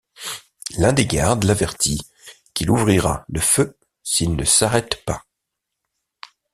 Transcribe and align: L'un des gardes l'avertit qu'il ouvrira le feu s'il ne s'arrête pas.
L'un 0.79 0.93
des 0.93 1.05
gardes 1.05 1.43
l'avertit 1.43 2.01
qu'il 2.55 2.71
ouvrira 2.71 3.23
le 3.27 3.39
feu 3.39 3.77
s'il 4.01 4.35
ne 4.35 4.45
s'arrête 4.45 5.05
pas. 5.05 5.27